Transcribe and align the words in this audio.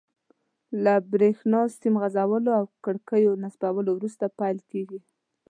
له 0.83 0.93
بریښنا 1.11 1.61
سیم 1.79 1.95
غځولو 2.01 2.51
او 2.59 2.63
کړکیو 2.85 3.39
نصبولو 3.43 3.91
وروسته 3.93 4.25
پیل 4.39 4.57
کیږي. 4.71 4.99